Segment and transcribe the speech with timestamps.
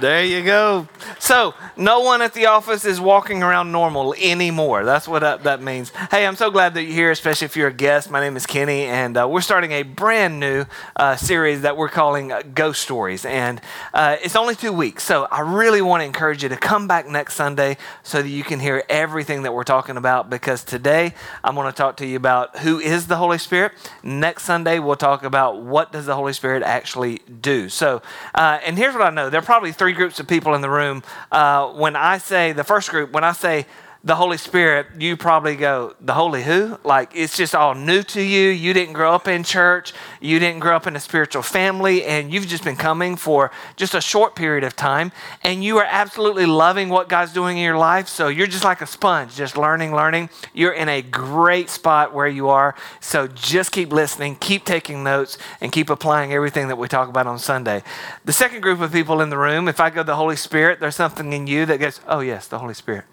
[0.00, 0.88] There you go.
[1.20, 4.86] So, no one at the office is walking around normal anymore.
[4.86, 5.90] That's what that, that means.
[6.10, 8.10] Hey, I'm so glad that you're here, especially if you're a guest.
[8.10, 10.64] My name is Kenny, and uh, we're starting a brand new
[10.96, 13.26] uh, series that we're calling uh, Ghost Stories.
[13.26, 13.60] And
[13.92, 17.06] uh, it's only two weeks, so I really want to encourage you to come back
[17.06, 20.30] next Sunday so that you can hear everything that we're talking about.
[20.30, 21.12] Because today
[21.44, 23.72] I'm going to talk to you about who is the Holy Spirit.
[24.02, 27.68] Next Sunday we'll talk about what does the Holy Spirit actually do.
[27.68, 28.00] So,
[28.34, 30.70] uh, and here's what I know: there are probably three groups of people in the
[30.70, 31.02] room.
[31.30, 33.66] Uh, when I say the first group, when I say
[34.02, 36.78] the Holy Spirit, you probably go, the Holy who?
[36.84, 38.48] Like it's just all new to you.
[38.48, 39.92] You didn't grow up in church.
[40.22, 43.94] You didn't grow up in a spiritual family, and you've just been coming for just
[43.94, 47.76] a short period of time, and you are absolutely loving what God's doing in your
[47.76, 48.08] life.
[48.08, 50.30] So you're just like a sponge, just learning, learning.
[50.54, 52.74] You're in a great spot where you are.
[53.00, 57.26] So just keep listening, keep taking notes, and keep applying everything that we talk about
[57.26, 57.82] on Sunday.
[58.24, 60.96] The second group of people in the room, if I go the Holy Spirit, there's
[60.96, 63.04] something in you that goes, oh, yes, the Holy Spirit.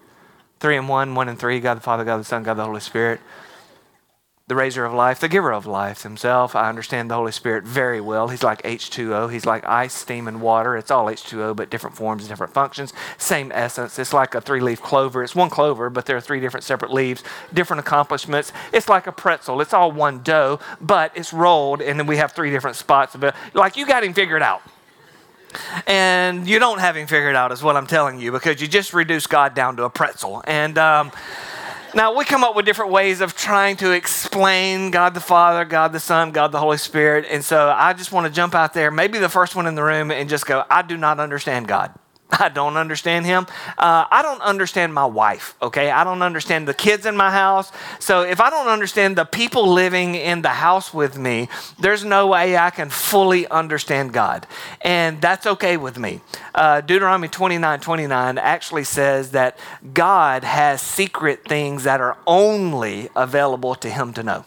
[0.60, 2.80] Three and one, one and three, God the Father, God the Son, God the Holy
[2.80, 3.20] Spirit.
[4.48, 6.56] The raiser of life, the giver of life himself.
[6.56, 8.30] I understand the Holy Spirit very well.
[8.30, 9.30] He's like H2O.
[9.30, 10.78] He's like ice, steam, and water.
[10.78, 12.94] It's all H2O, but different forms, different functions.
[13.18, 14.00] Same essence.
[14.00, 15.22] It's like a three leaf clover.
[15.22, 18.54] It's one clover, but there are three different separate leaves, different accomplishments.
[18.72, 19.60] It's like a pretzel.
[19.60, 23.18] It's all one dough, but it's rolled, and then we have three different spots.
[23.54, 24.62] Like you got him figured out.
[25.86, 28.94] And you don't have him figured out, is what I'm telling you, because you just
[28.94, 30.44] reduce God down to a pretzel.
[30.46, 31.12] And um,
[31.96, 35.94] now we come up with different ways of trying to explain God the Father, God
[35.94, 37.26] the Son, God the Holy Spirit.
[37.30, 39.84] And so I just want to jump out there, maybe the first one in the
[39.84, 41.94] room, and just go, I do not understand God.
[42.40, 43.48] I don't understand him.
[43.78, 45.92] Uh, I don't understand my wife, okay?
[45.92, 47.72] I don't understand the kids in my house.
[48.00, 51.48] So if I don't understand the people living in the house with me,
[51.80, 54.46] there's no way I can fully understand God.
[54.82, 56.22] And that's okay with me.
[56.54, 59.58] Uh, Deuteronomy 29 29 actually says that
[59.94, 64.46] God has secret things that are only available to him to know.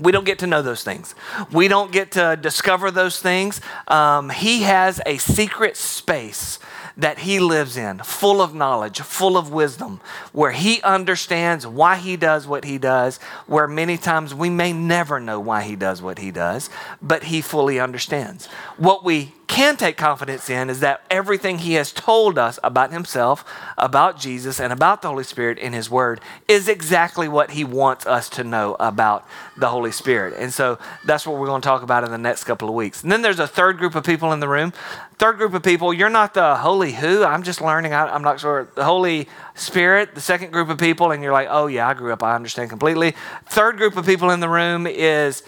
[0.00, 1.14] We don't get to know those things.
[1.52, 3.60] We don't get to discover those things.
[3.86, 6.58] Um, he has a secret space
[6.96, 10.00] that he lives in, full of knowledge, full of wisdom,
[10.32, 15.18] where he understands why he does what he does, where many times we may never
[15.18, 16.70] know why he does what he does,
[17.02, 18.46] but he fully understands.
[18.76, 23.44] What we can take confidence in is that everything he has told us about himself,
[23.76, 28.06] about Jesus, and about the Holy Spirit in his word is exactly what he wants
[28.06, 30.34] us to know about the Holy Spirit.
[30.38, 33.02] And so that's what we're going to talk about in the next couple of weeks.
[33.02, 34.72] And then there's a third group of people in the room.
[35.18, 37.22] Third group of people, you're not the holy who.
[37.24, 37.94] I'm just learning.
[37.94, 38.68] I'm not sure.
[38.74, 42.12] The Holy Spirit, the second group of people, and you're like, oh, yeah, I grew
[42.12, 42.22] up.
[42.22, 43.14] I understand completely.
[43.46, 45.42] Third group of people in the room is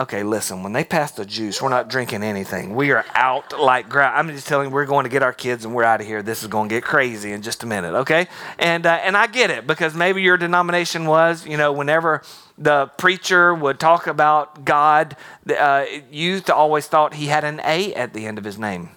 [0.00, 2.74] okay, listen, when they pass the juice, we're not drinking anything.
[2.74, 5.74] We are out like I'm just telling you, we're going to get our kids and
[5.74, 6.22] we're out of here.
[6.22, 8.28] This is going to get crazy in just a minute, okay?
[8.58, 12.22] And, uh, and I get it because maybe your denomination was, you know, whenever
[12.56, 15.16] the preacher would talk about God,
[15.56, 18.90] uh, you always thought he had an A at the end of his name.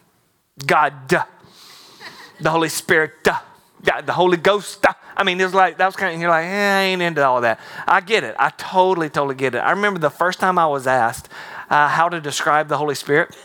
[0.66, 0.94] God,
[2.40, 3.28] the Holy Spirit.
[3.86, 4.86] The Holy Ghost.
[5.18, 7.26] I mean, it was like, that was kind of, you're like, eh, I ain't into
[7.26, 7.60] all that.
[7.88, 8.36] I get it.
[8.38, 9.60] I totally, totally get it.
[9.60, 11.30] I remember the first time I was asked
[11.70, 13.36] uh, how to describe the Holy Spirit.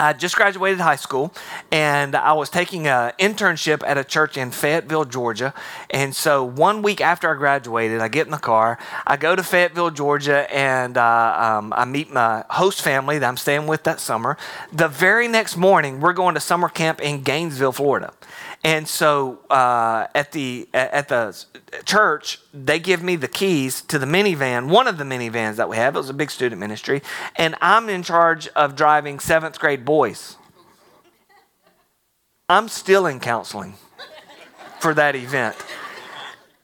[0.00, 1.34] I just graduated high school
[1.72, 5.52] and I was taking an internship at a church in Fayetteville, Georgia.
[5.90, 9.42] And so one week after I graduated, I get in the car, I go to
[9.42, 13.98] Fayetteville, Georgia, and uh, um, I meet my host family that I'm staying with that
[13.98, 14.36] summer.
[14.72, 18.12] The very next morning, we're going to summer camp in Gainesville, Florida.
[18.64, 21.44] And so uh, at the at the
[21.84, 25.76] church, they give me the keys to the minivan, one of the minivans that we
[25.76, 25.94] have.
[25.94, 27.02] It was a big student ministry,
[27.36, 30.36] and I'm in charge of driving seventh grade boys.
[32.48, 33.74] I'm still in counseling
[34.80, 35.56] for that event.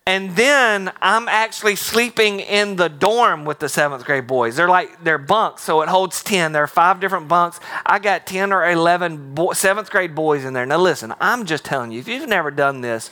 [0.06, 4.54] And then I'm actually sleeping in the dorm with the seventh grade boys.
[4.54, 6.52] They're like, they're bunks, so it holds 10.
[6.52, 7.58] There are five different bunks.
[7.86, 10.66] I got 10 or 11 bo- seventh grade boys in there.
[10.66, 13.10] Now, listen, I'm just telling you, if you've never done this,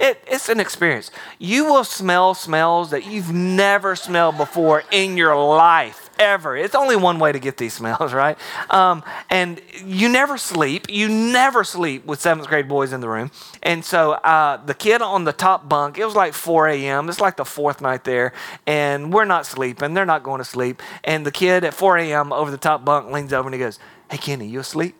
[0.00, 1.12] it, it's an experience.
[1.38, 6.56] You will smell smells that you've never smelled before in your life, ever.
[6.56, 8.38] It's only one way to get these smells, right?
[8.70, 10.86] Um, and you never sleep.
[10.88, 13.30] You never sleep with seventh grade boys in the room.
[13.62, 17.08] And so uh, the kid on the top bunk, it was like 4 a.m.
[17.08, 18.32] It's like the fourth night there.
[18.66, 19.94] And we're not sleeping.
[19.94, 20.82] They're not going to sleep.
[21.04, 22.32] And the kid at 4 a.m.
[22.32, 23.78] over the top bunk leans over and he goes,
[24.10, 24.94] Hey, Kenny, you asleep?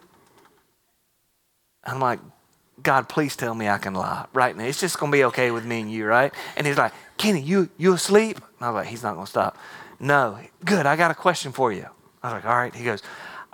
[1.85, 2.21] I'm like,
[2.83, 4.65] God, please tell me I can lie right now.
[4.65, 6.33] It's just going to be okay with me and you, right?
[6.57, 8.37] And he's like, Kenny, you, you asleep?
[8.39, 9.57] And I was like, he's not going to stop.
[10.03, 10.39] No.
[10.65, 10.85] Good.
[10.85, 11.87] I got a question for you.
[12.23, 12.75] I was like, all right.
[12.75, 13.03] He goes,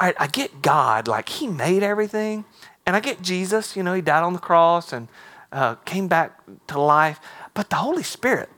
[0.00, 2.44] all right, I get God, like he made everything.
[2.86, 5.08] And I get Jesus, you know, he died on the cross and
[5.52, 7.20] uh, came back to life.
[7.52, 8.48] But the Holy Spirit,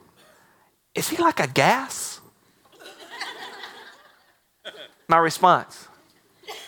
[0.95, 2.21] is he like a gas?
[5.09, 5.89] My response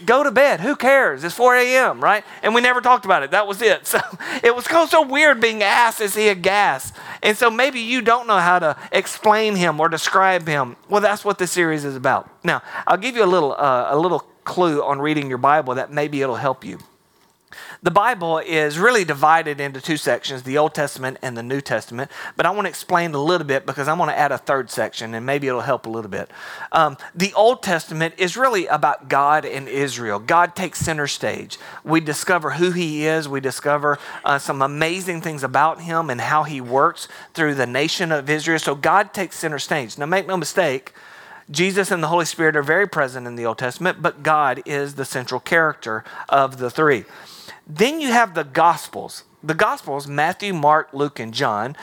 [0.05, 0.61] go to bed.
[0.61, 1.25] Who cares?
[1.25, 2.25] It's 4 a.m., right?
[2.43, 3.31] And we never talked about it.
[3.31, 3.87] That was it.
[3.93, 4.01] So
[4.43, 6.93] it was kind of so weird being asked, is he a gas?
[7.23, 10.77] And so maybe you don't know how to explain him or describe him.
[10.89, 12.31] Well, that's what this series is about.
[12.43, 15.93] Now, I'll give you a little, uh, a little clue on reading your Bible that
[15.93, 16.79] maybe it'll help you.
[17.85, 22.13] The Bible is really divided into two sections, the Old Testament and the New Testament.
[22.37, 24.71] But I want to explain a little bit because I want to add a third
[24.71, 26.31] section and maybe it'll help a little bit.
[26.71, 30.21] Um, the Old Testament is really about God and Israel.
[30.21, 31.59] God takes center stage.
[31.83, 36.45] We discover who He is, we discover uh, some amazing things about Him and how
[36.45, 38.61] He works through the nation of Israel.
[38.61, 39.99] So God takes center stage.
[39.99, 40.93] Now, make no mistake.
[41.51, 44.95] Jesus and the Holy Spirit are very present in the Old Testament, but God is
[44.95, 47.05] the central character of the three.
[47.67, 49.25] Then you have the Gospels.
[49.43, 51.77] The Gospels, Matthew, Mark, Luke, and John.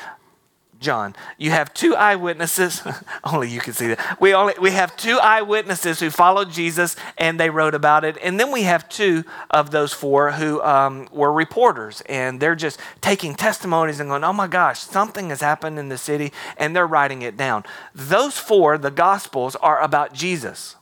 [0.80, 2.82] John, you have two eyewitnesses.
[3.26, 4.18] only you can see that.
[4.22, 8.40] We only we have two eyewitnesses who followed Jesus and they wrote about it, and
[8.40, 13.36] then we have two of those four who um, were reporters, and they're just taking
[13.36, 17.24] testimonies and going, "Oh my gosh, something has happened in the city," and they're writing
[17.24, 17.66] it down.
[17.94, 20.78] Those four, the Gospels, are about Jesus,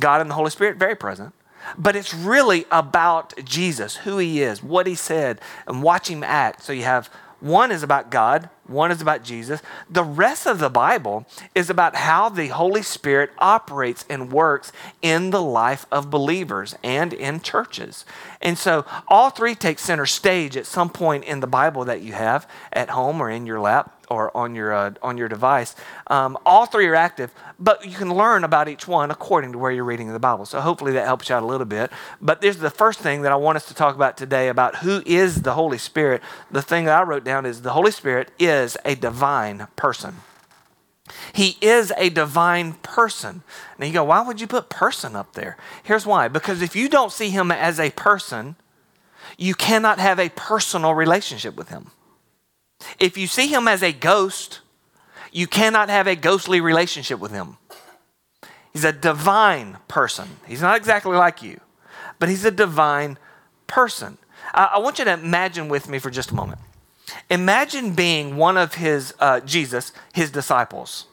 [0.00, 1.34] God and the Holy Spirit, very present.
[1.76, 6.62] But it's really about Jesus, who he is, what he said, and watch him act.
[6.62, 7.10] So you have
[7.42, 9.60] one is about God, one is about Jesus.
[9.90, 11.26] The rest of the Bible
[11.56, 14.70] is about how the Holy Spirit operates and works
[15.02, 18.04] in the life of believers and in churches.
[18.42, 22.12] And so all three take center stage at some point in the Bible that you
[22.12, 25.74] have at home or in your lap or on your, uh, on your device.
[26.08, 29.70] Um, all three are active, but you can learn about each one according to where
[29.70, 30.44] you're reading the Bible.
[30.44, 31.90] So hopefully that helps you out a little bit.
[32.20, 34.76] But this is the first thing that I want us to talk about today about
[34.76, 36.20] who is the Holy Spirit.
[36.50, 40.16] The thing that I wrote down is the Holy Spirit is a divine person.
[41.32, 43.42] He is a divine person.
[43.78, 45.56] Now you go, why would you put person up there?
[45.82, 46.28] Here's why.
[46.28, 48.56] Because if you don't see him as a person,
[49.36, 51.90] you cannot have a personal relationship with him.
[52.98, 54.60] If you see him as a ghost,
[55.32, 57.56] you cannot have a ghostly relationship with him.
[58.72, 60.28] He's a divine person.
[60.46, 61.60] He's not exactly like you,
[62.18, 63.18] but he's a divine
[63.66, 64.18] person.
[64.54, 66.60] I, I want you to imagine with me for just a moment.
[67.30, 71.06] Imagine being one of his, uh, Jesus, his disciples.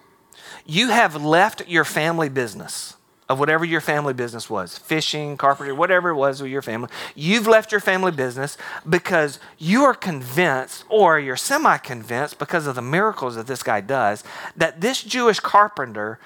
[0.66, 2.96] You have left your family business
[3.30, 6.90] of whatever your family business was fishing, carpentry, whatever it was with your family.
[7.16, 8.58] You've left your family business
[8.88, 13.82] because you are convinced, or you're semi convinced because of the miracles that this guy
[13.82, 14.24] does,
[14.58, 16.20] that this Jewish carpenter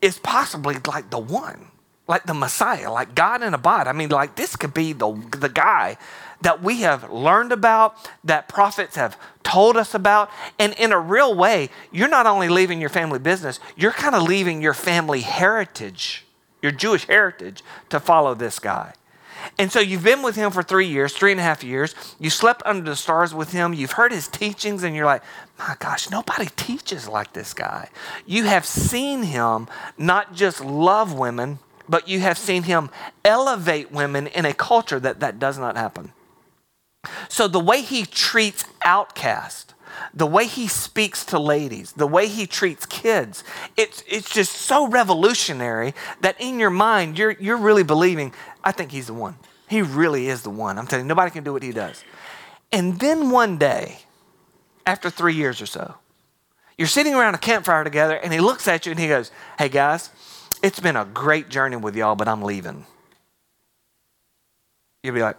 [0.00, 1.68] is possibly like the one,
[2.08, 3.88] like the Messiah, like God in a body.
[3.88, 5.96] I mean, like this could be the, the guy
[6.42, 10.30] that we have learned about, that prophets have told us about.
[10.58, 14.22] And in a real way, you're not only leaving your family business, you're kind of
[14.22, 16.24] leaving your family heritage
[16.62, 18.94] your Jewish heritage, to follow this guy.
[19.58, 21.96] And so you've been with him for three years, three and a half years.
[22.20, 23.74] You slept under the stars with him.
[23.74, 25.24] You've heard his teachings, and you're like,
[25.58, 27.88] my gosh, nobody teaches like this guy.
[28.24, 29.66] You have seen him
[29.98, 31.58] not just love women,
[31.88, 32.88] but you have seen him
[33.24, 36.12] elevate women in a culture that that does not happen.
[37.28, 39.74] So the way he treats outcasts,
[40.14, 43.44] the way he speaks to ladies, the way he treats kids,
[43.76, 48.32] it's, it's just so revolutionary that in your mind, you're, you're really believing,
[48.62, 49.36] I think he's the one.
[49.68, 50.78] He really is the one.
[50.78, 52.04] I'm telling you, nobody can do what he does.
[52.70, 53.98] And then one day,
[54.86, 55.94] after three years or so,
[56.76, 59.68] you're sitting around a campfire together and he looks at you and he goes, Hey
[59.68, 60.10] guys,
[60.62, 62.86] it's been a great journey with y'all, but I'm leaving.
[65.02, 65.36] You'll be like,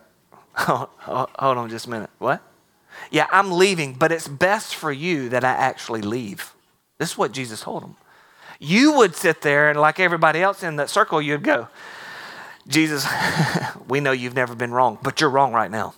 [0.56, 0.90] Hold
[1.40, 2.10] on just a minute.
[2.20, 2.42] What?
[3.12, 6.54] Yeah, I'm leaving, but it's best for you that I actually leave.
[6.98, 7.96] This is what Jesus told him.
[8.60, 11.68] You would sit there and, like everybody else in that circle, you'd go,
[12.68, 13.06] Jesus,
[13.88, 15.96] we know you've never been wrong, but you're wrong right now.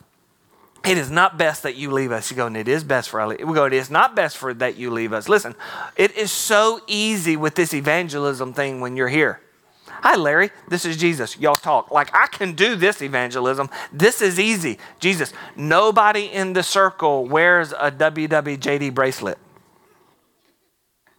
[0.85, 2.29] It is not best that you leave us.
[2.29, 3.37] You go, and it is best for us.
[3.39, 5.27] We go, it is not best for that you leave us.
[5.27, 5.55] Listen,
[5.95, 9.41] it is so easy with this evangelism thing when you're here.
[10.01, 10.51] Hi, Larry.
[10.67, 11.37] This is Jesus.
[11.39, 11.91] Y'all talk.
[11.91, 13.69] Like, I can do this evangelism.
[13.91, 14.77] This is easy.
[14.99, 19.37] Jesus, nobody in the circle wears a WWJD bracelet.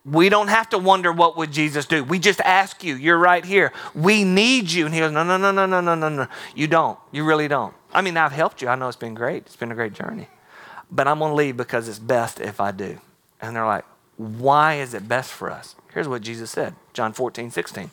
[0.04, 2.04] We don't have to wonder what would Jesus do.
[2.04, 2.94] We just ask you.
[2.94, 3.72] You're right here.
[3.92, 4.86] We need you.
[4.86, 6.28] And he goes, no, no, no, no, no, no, no, no.
[6.54, 6.98] You don't.
[7.10, 7.74] You really don't.
[7.92, 8.68] I mean, I've helped you.
[8.68, 9.46] I know it's been great.
[9.46, 10.28] It's been a great journey.
[10.90, 13.00] But I'm going to leave because it's best if I do.
[13.40, 13.84] And they're like,
[14.16, 15.74] why is it best for us?
[15.92, 17.90] Here's what Jesus said John 14, 16.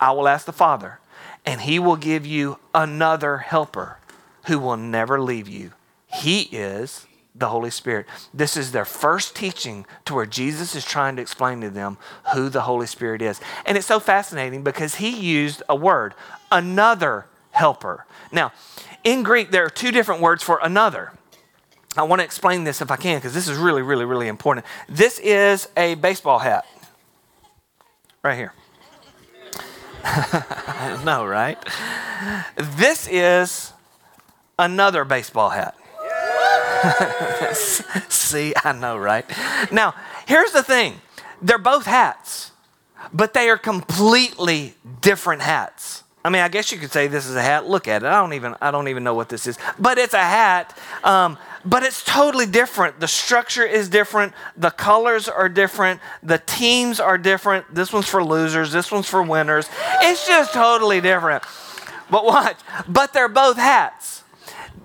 [0.00, 1.00] I will ask the Father,
[1.46, 3.98] and he will give you another helper.
[4.46, 5.72] who will never leave you.
[6.06, 8.06] He is the Holy Spirit.
[8.32, 11.98] This is their first teaching to where Jesus is trying to explain to them
[12.34, 13.40] who the Holy Spirit is.
[13.66, 16.14] And it's so fascinating because he used a word,
[16.52, 18.06] another helper.
[18.30, 18.52] Now,
[19.02, 21.12] in Greek, there are two different words for another.
[21.96, 24.66] I want to explain this if I can because this is really, really, really important.
[24.88, 26.66] This is a baseball hat.
[28.22, 28.52] Right here.
[31.04, 31.58] no, right?
[32.56, 33.72] This is
[34.58, 35.76] another baseball hat.
[38.08, 39.24] See, I know, right?
[39.72, 39.94] Now,
[40.26, 41.00] here's the thing
[41.40, 42.52] they're both hats,
[43.12, 46.02] but they are completely different hats.
[46.24, 47.68] I mean, I guess you could say this is a hat.
[47.68, 48.06] Look at it.
[48.06, 50.76] I don't even I don't even know what this is, but it's a hat.
[51.02, 53.00] Um, but it's totally different.
[53.00, 54.34] The structure is different.
[54.56, 56.00] The colors are different.
[56.22, 57.74] The teams are different.
[57.74, 58.72] This one's for losers.
[58.72, 59.68] This one's for winners.
[60.02, 61.42] It's just totally different.
[62.10, 62.56] But watch.
[62.86, 64.24] But they're both hats.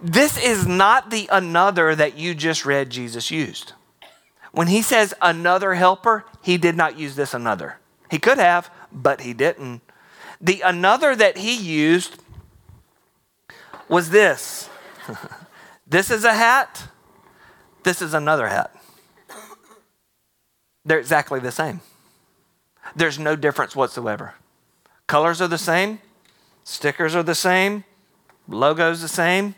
[0.02, 3.74] This is not the another that you just read Jesus used.
[4.52, 7.78] When he says another helper, he did not use this another.
[8.10, 9.82] He could have, but he didn't.
[10.42, 12.22] The another that he used
[13.90, 14.70] was this.
[15.90, 16.88] this is a hat.
[17.84, 18.76] This is another hat.
[20.86, 21.82] They're exactly the same.
[22.96, 24.36] There's no difference whatsoever.
[25.08, 26.00] Colors are the same,
[26.64, 27.84] stickers are the same,
[28.48, 29.56] logos the same.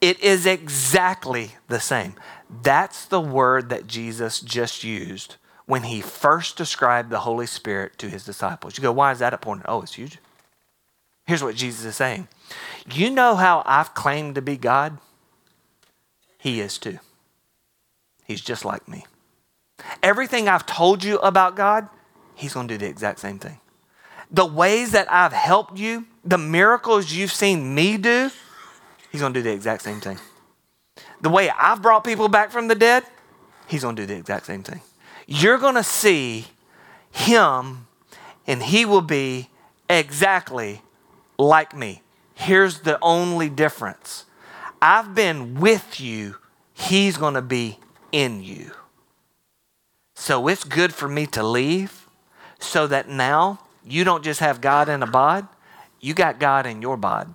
[0.00, 2.14] It is exactly the same.
[2.62, 5.36] That's the word that Jesus just used
[5.66, 8.76] when he first described the Holy Spirit to his disciples.
[8.76, 9.66] You go, why is that important?
[9.68, 10.18] Oh, it's huge.
[11.26, 12.26] Here's what Jesus is saying
[12.92, 14.98] You know how I've claimed to be God?
[16.42, 16.98] He is too.
[18.24, 19.06] He's just like me.
[20.02, 21.88] Everything I've told you about God,
[22.34, 23.60] He's going to do the exact same thing.
[24.28, 28.32] The ways that I've helped you, the miracles you've seen me do,
[29.12, 30.18] He's going to do the exact same thing.
[31.20, 33.04] The way I've brought people back from the dead,
[33.68, 34.80] He's going to do the exact same thing.
[35.28, 36.46] You're going to see
[37.12, 37.86] Him,
[38.48, 39.48] and He will be
[39.88, 40.82] exactly
[41.38, 42.02] like me.
[42.34, 44.24] Here's the only difference
[44.82, 46.36] I've been with you,
[46.74, 47.78] He's going to be
[48.10, 48.72] in you.
[50.16, 52.08] So it's good for me to leave
[52.58, 55.46] so that now you don't just have God in a bod,
[56.00, 57.32] you got God in your bod.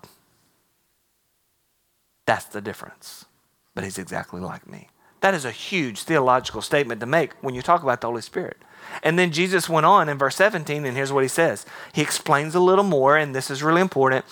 [2.26, 3.26] That's the difference.
[3.74, 4.90] But He's exactly like me.
[5.22, 8.58] That is a huge theological statement to make when you talk about the Holy Spirit.
[9.04, 11.66] And then Jesus went on in verse 17, and here's what he says.
[11.94, 14.26] He explains a little more, and this is really important.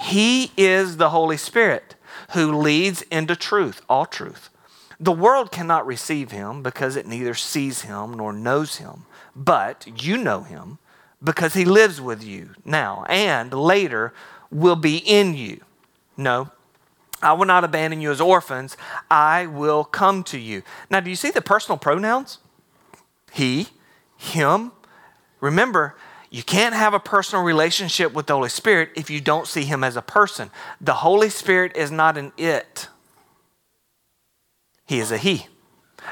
[0.00, 1.96] He is the Holy Spirit
[2.34, 4.50] who leads into truth, all truth.
[4.98, 10.16] The world cannot receive him because it neither sees him nor knows him, but you
[10.16, 10.78] know him
[11.22, 14.12] because he lives with you now and later
[14.50, 15.60] will be in you.
[16.16, 16.50] No,
[17.22, 18.76] I will not abandon you as orphans.
[19.10, 20.62] I will come to you.
[20.90, 22.38] Now, do you see the personal pronouns?
[23.32, 23.68] He,
[24.16, 24.72] him.
[25.40, 25.96] Remember,
[26.32, 29.84] you can't have a personal relationship with the Holy Spirit if you don't see Him
[29.84, 30.50] as a person.
[30.80, 32.88] The Holy Spirit is not an it,
[34.86, 35.46] He is a He.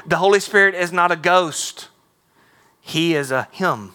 [0.05, 1.89] The Holy Spirit is not a ghost,
[2.79, 3.93] He is a Him.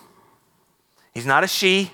[1.14, 1.92] He's not a she,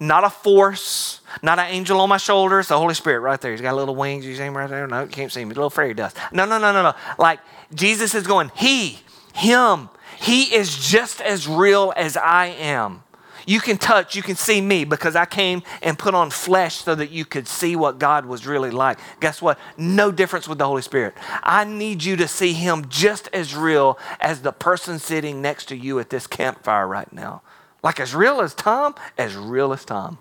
[0.00, 2.66] not a force, not an angel on my shoulders.
[2.66, 3.52] The Holy Spirit right there.
[3.52, 4.26] He's got little wings.
[4.26, 4.86] You see him right there?
[4.88, 5.48] No, you can't see him.
[5.48, 6.16] He's a little fairy dust.
[6.32, 6.94] No, no, no, no, no.
[7.16, 7.38] Like
[7.72, 8.98] Jesus is going, He,
[9.34, 9.88] Him.
[10.20, 13.04] He is just as real as I am.
[13.48, 16.94] You can touch, you can see me because I came and put on flesh so
[16.94, 18.98] that you could see what God was really like.
[19.20, 19.58] Guess what?
[19.78, 21.14] No difference with the Holy Spirit.
[21.42, 25.76] I need you to see Him just as real as the person sitting next to
[25.78, 27.40] you at this campfire right now.
[27.82, 30.18] Like as real as Tom, as real as Tom.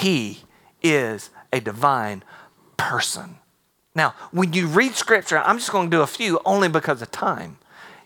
[0.00, 0.40] He
[0.82, 2.24] is a divine
[2.76, 3.36] person.
[3.94, 7.12] Now, when you read scripture, I'm just going to do a few only because of
[7.12, 7.58] time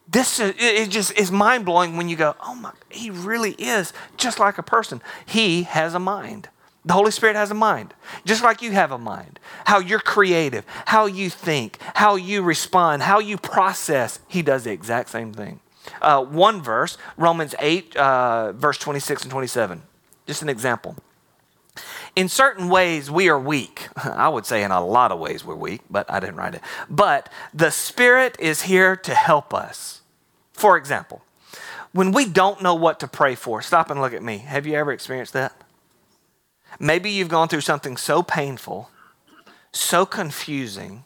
[0.09, 3.93] this is, it just is mind blowing when you go, oh my, he really is
[4.17, 5.01] just like a person.
[5.25, 6.49] He has a mind.
[6.85, 7.95] The Holy Spirit has a mind,
[8.25, 9.41] just like you have a mind.
[9.65, 14.71] How you're creative, how you think, how you respond, how you process, He does the
[14.71, 15.59] exact same thing.
[16.01, 19.83] Uh, one verse, Romans 8, uh, verse 26 and 27.
[20.27, 20.97] Just an example.
[22.15, 23.89] In certain ways, we are weak.
[23.97, 26.63] I would say in a lot of ways we're weak, but I didn't write it.
[26.89, 30.01] But the Spirit is here to help us.
[30.53, 31.23] For example,
[31.93, 34.39] when we don't know what to pray for, stop and look at me.
[34.39, 35.55] Have you ever experienced that?
[36.79, 38.91] Maybe you've gone through something so painful,
[39.73, 41.05] so confusing,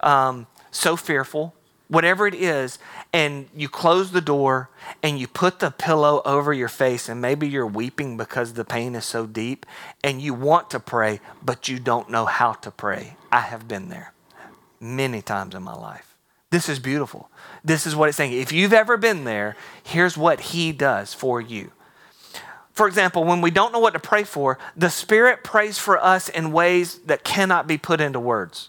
[0.00, 1.54] um, so fearful,
[1.88, 2.78] whatever it is,
[3.12, 4.68] and you close the door
[5.02, 8.94] and you put the pillow over your face, and maybe you're weeping because the pain
[8.94, 9.66] is so deep,
[10.02, 13.16] and you want to pray, but you don't know how to pray.
[13.30, 14.12] I have been there
[14.80, 16.14] many times in my life.
[16.50, 17.30] This is beautiful.
[17.64, 18.32] This is what it's saying.
[18.32, 21.72] If you've ever been there, here's what He does for you.
[22.72, 26.28] For example, when we don't know what to pray for, the Spirit prays for us
[26.28, 28.68] in ways that cannot be put into words.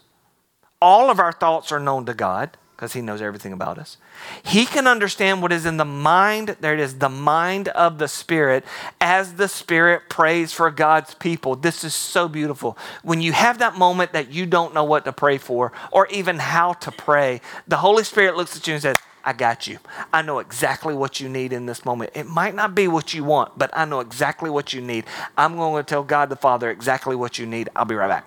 [0.80, 3.96] All of our thoughts are known to God because he knows everything about us.
[4.44, 8.06] He can understand what is in the mind, there it is, the mind of the
[8.06, 8.64] Spirit
[9.00, 11.56] as the Spirit prays for God's people.
[11.56, 12.78] This is so beautiful.
[13.02, 16.38] When you have that moment that you don't know what to pray for or even
[16.38, 18.94] how to pray, the Holy Spirit looks at you and says,
[19.24, 19.80] I got you.
[20.12, 22.12] I know exactly what you need in this moment.
[22.14, 25.04] It might not be what you want, but I know exactly what you need.
[25.36, 27.70] I'm going to tell God the Father exactly what you need.
[27.74, 28.24] I'll be right back.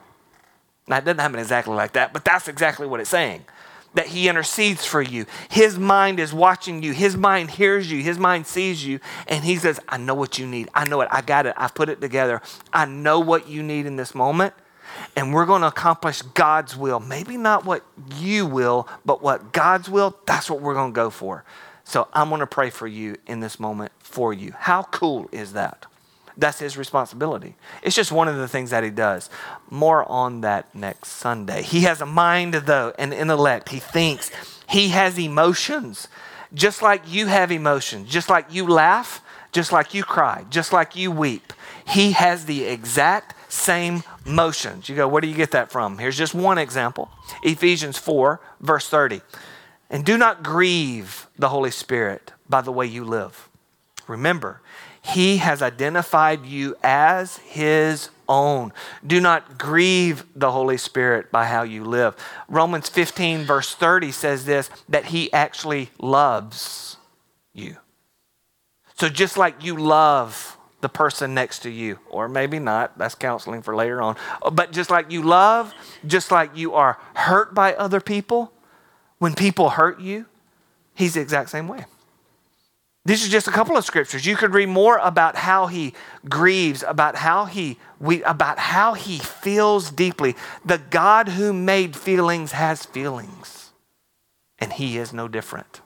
[0.90, 3.46] Now, it doesn't happen exactly like that, but that's exactly what it's saying
[3.94, 5.26] that he intercedes for you.
[5.50, 6.94] His mind is watching you.
[6.94, 8.02] His mind hears you.
[8.02, 9.00] His mind sees you.
[9.28, 10.70] And he says, I know what you need.
[10.74, 11.10] I know it.
[11.12, 11.54] I got it.
[11.58, 12.42] I've put it together.
[12.72, 14.54] I know what you need in this moment.
[15.16, 17.00] And we're going to accomplish God's will.
[17.00, 21.10] Maybe not what you will, but what God's will, that's what we're going to go
[21.10, 21.44] for.
[21.84, 24.54] So I'm going to pray for you in this moment for you.
[24.58, 25.86] How cool is that?
[26.42, 27.56] That's his responsibility.
[27.84, 29.30] It's just one of the things that he does.
[29.70, 31.62] More on that next Sunday.
[31.62, 33.70] He has a mind, though, an intellect.
[33.70, 34.32] He thinks.
[34.68, 36.08] He has emotions,
[36.52, 39.22] just like you have emotions, just like you laugh,
[39.52, 41.54] just like you cry, just like you weep.
[41.88, 44.90] He has the exact same motions.
[44.90, 46.00] You go, where do you get that from?
[46.00, 47.12] Here's just one example
[47.44, 49.22] Ephesians 4, verse 30.
[49.92, 53.48] And do not grieve the Holy Spirit by the way you live.
[54.08, 54.62] Remember,
[55.02, 58.72] he has identified you as His own.
[59.06, 62.16] Do not grieve the Holy Spirit by how you live.
[62.48, 66.98] Romans 15, verse 30 says this that He actually loves
[67.54, 67.78] you.
[68.96, 73.64] So just like you love the person next to you, or maybe not, that's counseling
[73.64, 74.16] for later on,
[74.52, 75.74] but just like you love,
[76.06, 78.54] just like you are hurt by other people,
[79.18, 80.28] when people hurt you,
[80.94, 81.86] He's the exact same way.
[83.04, 84.26] These are just a couple of scriptures.
[84.28, 85.94] You could read more about how he
[86.30, 90.36] grieves, about how he we, about how he feels deeply.
[90.64, 93.72] The God who made feelings has feelings,
[94.60, 95.82] and he is no different.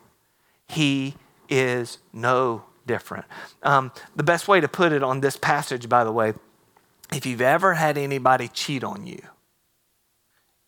[0.68, 1.16] He
[1.48, 3.26] is no different.
[3.64, 6.34] Um, the best way to put it on this passage, by the way,
[7.14, 9.22] if you've ever had anybody cheat on you,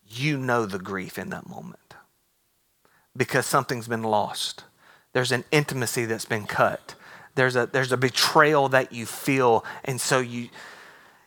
[0.06, 1.94] you know the grief in that moment
[3.14, 4.64] because something's been lost
[5.12, 6.94] there's an intimacy that's been cut.
[7.34, 9.64] There's a, there's a betrayal that you feel.
[9.84, 10.48] And so you,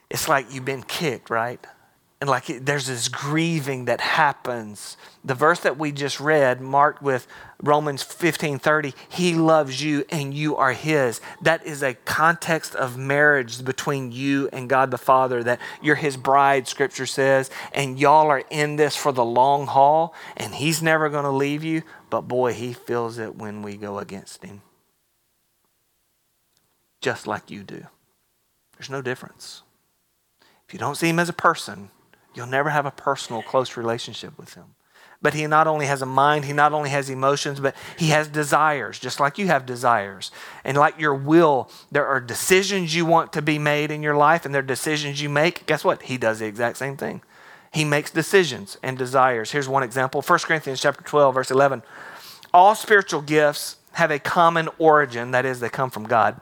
[0.09, 1.65] it's like you've been kicked, right?
[2.21, 4.95] And like it, there's this grieving that happens.
[5.25, 7.25] The verse that we just read, marked with
[7.63, 11.19] Romans 15 30, he loves you and you are his.
[11.41, 16.15] That is a context of marriage between you and God the Father, that you're his
[16.15, 21.09] bride, scripture says, and y'all are in this for the long haul, and he's never
[21.09, 21.81] going to leave you,
[22.11, 24.61] but boy, he feels it when we go against him.
[27.01, 27.87] Just like you do.
[28.77, 29.63] There's no difference.
[30.67, 31.89] If you don't see him as a person,
[32.33, 34.75] You'll never have a personal, close relationship with him.
[35.21, 38.27] But he not only has a mind, he not only has emotions, but he has
[38.27, 40.31] desires, just like you have desires.
[40.63, 44.45] And like your will, there are decisions you want to be made in your life,
[44.45, 45.65] and there are decisions you make.
[45.67, 46.03] Guess what?
[46.03, 47.21] He does the exact same thing.
[47.71, 49.51] He makes decisions and desires.
[49.51, 51.83] Here's one example 1 Corinthians chapter 12, verse 11.
[52.53, 56.39] All spiritual gifts have a common origin, that is, they come from God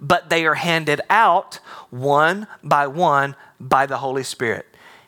[0.00, 4.66] but they are handed out one by one by the Holy Spirit.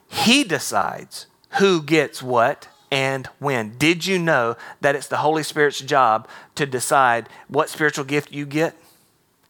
[0.08, 1.26] He decides
[1.58, 3.76] who gets what and when.
[3.76, 8.46] Did you know that it's the Holy Spirit's job to decide what spiritual gift you
[8.46, 8.76] get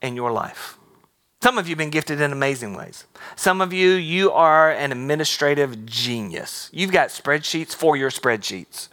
[0.00, 0.78] in your life?
[1.44, 3.04] Some of you have been gifted in amazing ways.
[3.36, 6.70] Some of you, you are an administrative genius.
[6.72, 8.88] You've got spreadsheets for your spreadsheets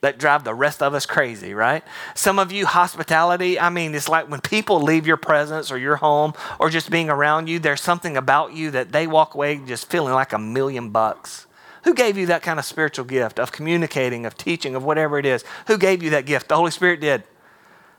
[0.00, 1.84] that drive the rest of us crazy, right?
[2.14, 5.96] Some of you, hospitality, I mean, it's like when people leave your presence or your
[5.96, 9.90] home or just being around you, there's something about you that they walk away just
[9.90, 11.46] feeling like a million bucks.
[11.84, 15.26] Who gave you that kind of spiritual gift of communicating, of teaching, of whatever it
[15.26, 15.44] is?
[15.66, 16.48] Who gave you that gift?
[16.48, 17.24] The Holy Spirit did.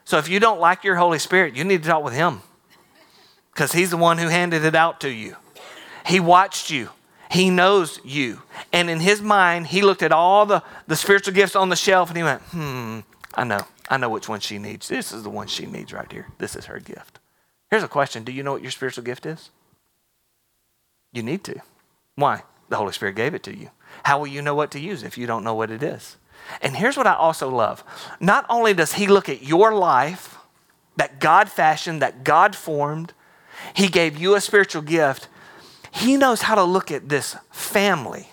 [0.06, 2.42] So if you don't like your Holy Spirit, you need to talk with Him
[3.54, 5.36] because He's the one who handed it out to you.
[6.06, 6.90] He watched you.
[7.32, 8.42] He knows you.
[8.74, 12.10] And in his mind, he looked at all the, the spiritual gifts on the shelf
[12.10, 13.00] and he went, hmm,
[13.36, 13.62] I know.
[13.90, 14.90] I know which one she needs.
[14.90, 16.28] This is the one she needs right here.
[16.40, 17.20] This is her gift.
[17.70, 19.50] Here's a question Do you know what your spiritual gift is?
[21.14, 21.62] You need to.
[22.16, 22.44] Why?
[22.70, 23.70] The Holy Spirit gave it to you.
[24.04, 26.18] How will you know what to use if you don't know what it is?
[26.62, 27.84] And here's what I also love
[28.20, 30.38] not only does He look at your life
[30.98, 33.14] that God fashioned, that God formed,
[33.74, 35.28] He gave you a spiritual gift,
[35.92, 38.28] He knows how to look at this family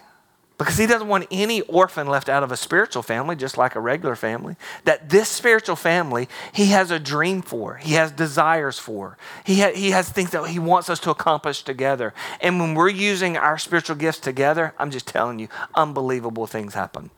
[0.59, 3.81] because he doesn't want any orphan left out of a spiritual family, just like a
[3.81, 4.57] regular family.
[4.85, 9.75] That this spiritual family, he has a dream for, he has desires for, he, ha-
[9.75, 12.13] he has things that he wants us to accomplish together.
[12.41, 17.11] And when we're using our spiritual gifts together, I'm just telling you, unbelievable things happen.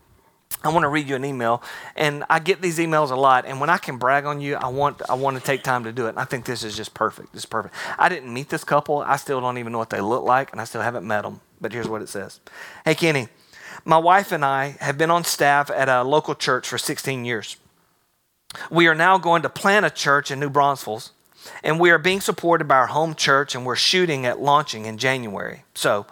[0.62, 1.62] I want to read you an email,
[1.96, 3.46] and I get these emails a lot.
[3.46, 5.92] And when I can brag on you, I want I want to take time to
[5.92, 6.10] do it.
[6.10, 7.32] And I think this is just perfect.
[7.32, 7.74] This is perfect.
[7.98, 8.98] I didn't meet this couple.
[8.98, 11.40] I still don't even know what they look like, and I still haven't met them.
[11.60, 12.40] But here's what it says
[12.84, 13.28] Hey, Kenny,
[13.84, 17.56] my wife and I have been on staff at a local church for 16 years.
[18.70, 21.12] We are now going to plant a church in New Braunfels,
[21.62, 24.98] and we are being supported by our home church, and we're shooting at launching in
[24.98, 25.64] January.
[25.74, 26.06] So,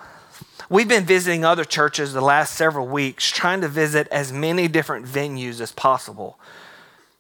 [0.69, 5.07] we've been visiting other churches the last several weeks, trying to visit as many different
[5.07, 6.39] venues as possible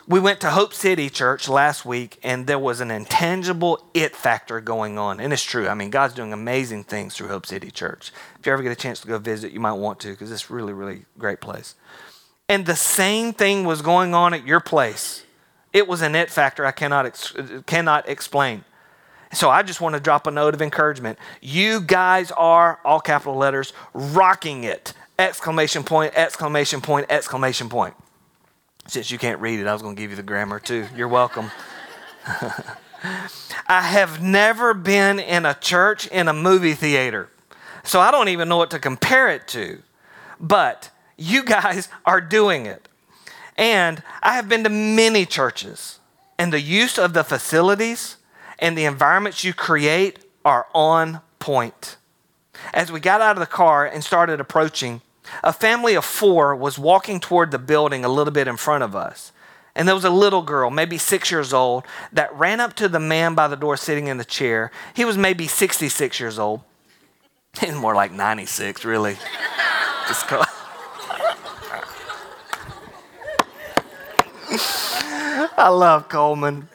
[0.08, 4.58] we went to Hope City Church last week, and there was an intangible it factor
[4.58, 5.20] going on.
[5.20, 5.68] And it's true.
[5.68, 8.10] I mean, God's doing amazing things through Hope City Church.
[8.40, 10.50] If you ever get a chance to go visit, you might want to because it's
[10.50, 11.74] really, really great place.
[12.48, 15.24] And the same thing was going on at your place.
[15.74, 17.34] It was an it factor I cannot,
[17.66, 18.64] cannot explain.
[19.32, 21.18] So I just want to drop a note of encouragement.
[21.40, 24.94] You guys are, all capital letters, rocking it.
[25.18, 27.94] Exclamation point, exclamation point, exclamation point.
[28.86, 30.86] Since you can't read it, I was going to give you the grammar too.
[30.96, 31.50] You're welcome.
[33.66, 37.28] I have never been in a church in a movie theater,
[37.84, 39.82] so I don't even know what to compare it to.
[40.40, 42.88] But you guys are doing it.
[43.56, 45.98] And I have been to many churches,
[46.38, 48.17] and the use of the facilities
[48.58, 51.96] and the environments you create are on point.
[52.74, 55.00] As we got out of the car and started approaching,
[55.44, 58.96] a family of four was walking toward the building a little bit in front of
[58.96, 59.32] us.
[59.74, 62.98] And there was a little girl, maybe six years old, that ran up to the
[62.98, 64.72] man by the door sitting in the chair.
[64.94, 66.62] He was maybe 66 years old.
[67.60, 69.16] He's more like 96, really.
[70.08, 70.26] Just
[75.56, 76.68] I love Coleman.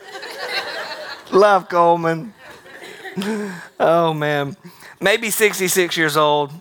[1.33, 2.33] Love Coleman.
[3.79, 4.55] Oh, man.
[5.01, 6.51] Maybe 66 years old.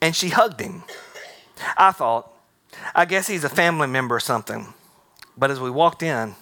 [0.00, 0.82] And she hugged him.
[1.76, 2.32] I thought,
[2.94, 4.74] I guess he's a family member or something.
[5.36, 6.34] But as we walked in,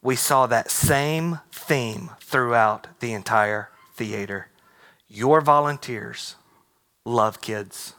[0.00, 4.48] we saw that same theme throughout the entire theater.
[5.08, 6.36] Your volunteers
[7.04, 7.94] love kids,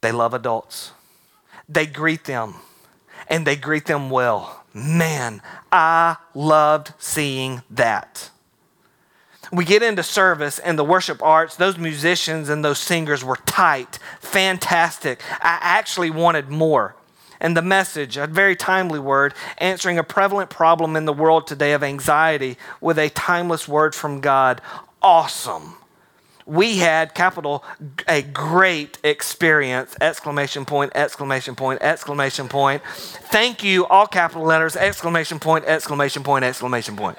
[0.00, 0.92] they love adults,
[1.68, 2.54] they greet them,
[3.32, 4.62] and they greet them well.
[4.72, 5.42] Man,
[5.72, 8.30] I loved seeing that
[9.52, 13.98] we get into service and the worship arts, those musicians and those singers were tight,
[14.18, 15.20] fantastic.
[15.42, 16.96] I actually wanted more.
[17.38, 21.72] And the message, a very timely word, answering a prevalent problem in the world today
[21.72, 24.62] of anxiety with a timeless word from God.
[25.02, 25.76] Awesome.
[26.46, 27.64] We had capital
[28.08, 35.38] a great experience exclamation point exclamation point exclamation point thank you all capital letters exclamation
[35.38, 37.18] point exclamation point exclamation point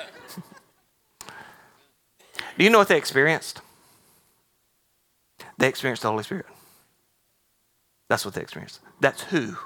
[2.58, 3.62] do you know what they experienced?
[5.58, 6.46] They experienced the Holy Spirit.
[8.10, 8.80] That's what they experienced.
[9.00, 9.58] That's who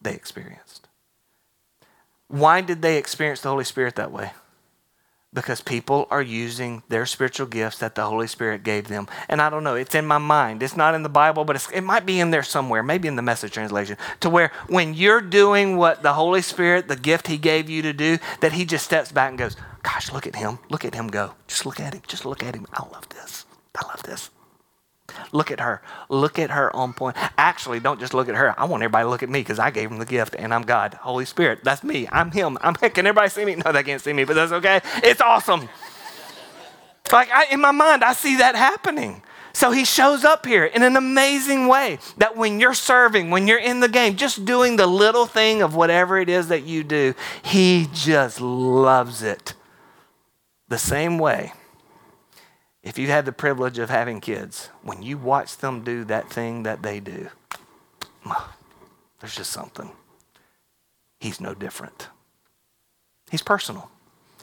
[0.00, 0.88] they experienced.
[2.28, 4.32] Why did they experience the Holy Spirit that way?
[5.36, 9.06] Because people are using their spiritual gifts that the Holy Spirit gave them.
[9.28, 10.62] And I don't know, it's in my mind.
[10.62, 13.22] It's not in the Bible, but it might be in there somewhere, maybe in the
[13.22, 17.70] message translation, to where when you're doing what the Holy Spirit, the gift He gave
[17.70, 20.58] you to do, that He just steps back and goes, Gosh, look at him.
[20.68, 21.34] Look at him go.
[21.46, 22.02] Just look at him.
[22.08, 22.66] Just look at him.
[22.72, 23.46] I love this.
[23.76, 24.30] I love this.
[25.32, 25.82] Look at her.
[26.08, 27.16] Look at her on point.
[27.38, 28.58] Actually, don't just look at her.
[28.58, 30.62] I want everybody to look at me because I gave him the gift and I'm
[30.62, 30.94] God.
[30.94, 31.60] Holy Spirit.
[31.64, 32.08] That's me.
[32.10, 32.58] I'm him.
[32.60, 33.56] I'm can everybody see me?
[33.56, 34.80] No, they can't see me, but that's okay.
[35.02, 35.68] It's awesome.
[37.12, 39.22] Like I, in my mind, I see that happening.
[39.52, 43.58] So he shows up here in an amazing way that when you're serving, when you're
[43.58, 47.14] in the game, just doing the little thing of whatever it is that you do,
[47.42, 49.54] he just loves it.
[50.68, 51.54] The same way,
[52.86, 56.62] if you had the privilege of having kids, when you watch them do that thing
[56.62, 57.28] that they do,
[59.20, 59.90] there's just something.
[61.18, 62.06] He's no different.
[63.28, 63.90] He's personal.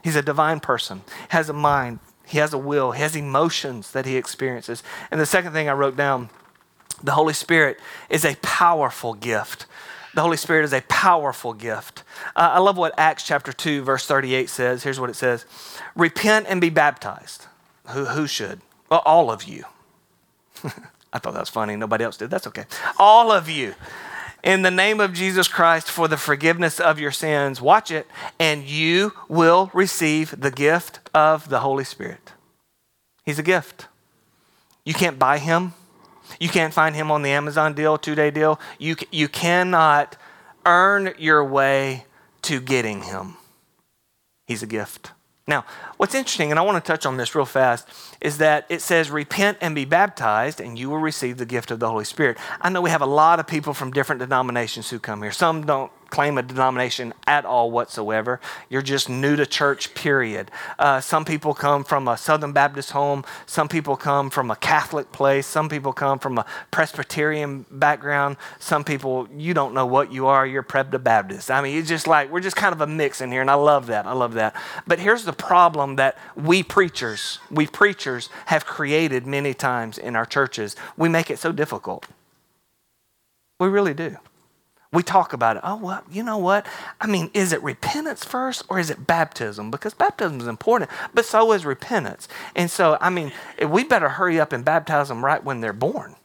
[0.02, 4.04] He's a divine person, has a mind, he has a will, he has emotions that
[4.04, 4.82] he experiences.
[5.10, 6.28] And the second thing I wrote down
[7.02, 7.80] the Holy Spirit
[8.10, 9.64] is a powerful gift.
[10.12, 12.02] The Holy Spirit is a powerful gift.
[12.36, 14.82] Uh, I love what Acts chapter 2, verse 38 says.
[14.82, 15.46] Here's what it says
[15.96, 17.46] Repent and be baptized.
[17.88, 18.60] Who, who should?
[18.90, 19.64] Well, all of you.
[21.12, 21.76] I thought that was funny.
[21.76, 22.30] Nobody else did.
[22.30, 22.64] That's okay.
[22.98, 23.74] All of you
[24.44, 27.60] in the name of Jesus Christ for the forgiveness of your sins.
[27.60, 28.06] Watch it,
[28.38, 32.32] and you will receive the gift of the Holy Spirit.
[33.24, 33.88] He's a gift.
[34.84, 35.72] You can't buy him.
[36.38, 38.60] You can't find him on the Amazon deal, two day deal.
[38.78, 40.16] You, you cannot
[40.66, 42.04] earn your way
[42.42, 43.36] to getting him.
[44.46, 45.12] He's a gift.
[45.46, 45.66] Now,
[45.98, 47.86] what's interesting, and I want to touch on this real fast,
[48.20, 51.80] is that it says, Repent and be baptized, and you will receive the gift of
[51.80, 52.38] the Holy Spirit.
[52.62, 55.32] I know we have a lot of people from different denominations who come here.
[55.32, 58.40] Some don't claim a denomination at all whatsoever.
[58.68, 60.48] You're just new to church, period.
[60.78, 63.24] Uh, some people come from a Southern Baptist home.
[63.46, 65.44] Some people come from a Catholic place.
[65.44, 68.36] Some people come from a Presbyterian background.
[68.60, 70.46] Some people, you don't know what you are.
[70.46, 71.50] You're Prebda Baptist.
[71.50, 73.54] I mean, it's just like, we're just kind of a mix in here, and I
[73.54, 74.06] love that.
[74.06, 74.54] I love that.
[74.86, 80.26] But here's the problem that we preachers, we preachers have created many times in our
[80.26, 80.76] churches.
[80.96, 82.06] We make it so difficult.
[83.58, 84.16] We really do
[84.94, 85.62] we talk about it.
[85.64, 86.66] Oh, well, you know what?
[87.00, 89.70] I mean, is it repentance first or is it baptism?
[89.70, 92.28] Because baptism is important, but so is repentance.
[92.56, 93.32] And so, I mean,
[93.68, 96.16] we better hurry up and baptize them right when they're born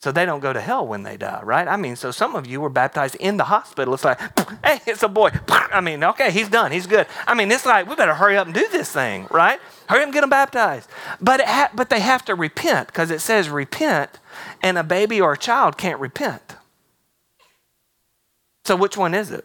[0.00, 1.66] so they don't go to hell when they die, right?
[1.68, 3.94] I mean, so some of you were baptized in the hospital.
[3.94, 4.20] It's like,
[4.64, 5.30] hey, it's a boy.
[5.48, 6.72] I mean, okay, he's done.
[6.72, 7.08] He's good.
[7.26, 9.60] I mean, it's like, we better hurry up and do this thing, right?
[9.88, 10.88] Hurry up and get them baptized.
[11.20, 14.20] But, ha- but they have to repent because it says repent,
[14.62, 16.55] and a baby or a child can't repent.
[18.66, 19.44] So, which one is it?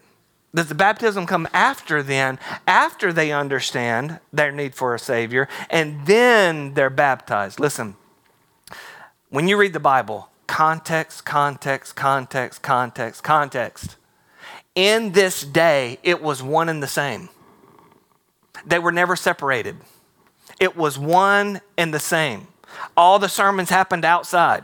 [0.56, 6.08] Does the baptism come after then, after they understand their need for a Savior, and
[6.08, 7.60] then they're baptized?
[7.60, 7.96] Listen,
[9.30, 13.96] when you read the Bible, context, context, context, context, context.
[14.74, 17.30] In this day, it was one and the same.
[18.66, 19.78] They were never separated.
[20.60, 22.48] It was one and the same.
[22.98, 24.64] All the sermons happened outside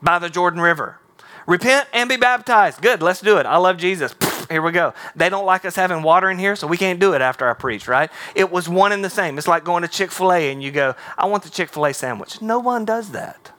[0.00, 0.98] by the Jordan River.
[1.46, 2.82] Repent and be baptized.
[2.82, 3.46] Good, let's do it.
[3.46, 4.14] I love Jesus.
[4.50, 4.94] Here we go.
[5.14, 7.54] They don't like us having water in here, so we can't do it after I
[7.54, 8.10] preach, right?
[8.34, 9.38] It was one and the same.
[9.38, 11.86] It's like going to Chick fil A and you go, I want the Chick fil
[11.86, 12.40] A sandwich.
[12.40, 13.52] No one does that.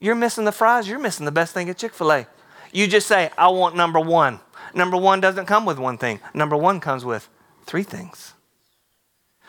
[0.00, 2.26] You're missing the fries, you're missing the best thing at Chick fil A.
[2.72, 4.40] You just say, I want number one.
[4.74, 7.28] Number one doesn't come with one thing, number one comes with
[7.64, 8.34] three things.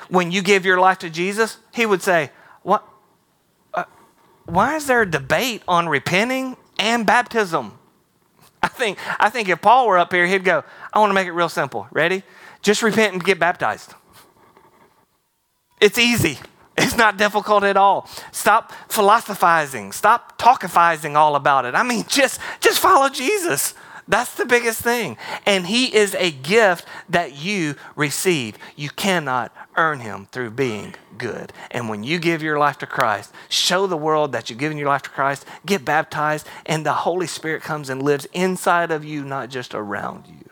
[0.09, 2.83] When you give your life to Jesus, He would say, What?
[3.73, 3.85] Uh,
[4.45, 7.77] why is there a debate on repenting and baptism.
[8.61, 10.63] I think, I think if Paul were up here, he'd go,
[10.93, 11.87] I want to make it real simple.
[11.91, 12.23] Ready?
[12.61, 13.93] Just repent and get baptized.
[15.79, 16.39] It's easy.
[16.77, 18.07] It's not difficult at all.
[18.31, 19.91] Stop philosophizing.
[19.91, 21.75] Stop talkifying all about it.
[21.75, 23.73] I mean, just, just follow Jesus.
[24.07, 25.17] That's the biggest thing.
[25.45, 28.57] And He is a gift that you receive.
[28.75, 31.51] You cannot earn Him through being good.
[31.71, 34.87] And when you give your life to Christ, show the world that you've given your
[34.87, 39.25] life to Christ, get baptized, and the Holy Spirit comes and lives inside of you,
[39.25, 40.49] not just around you.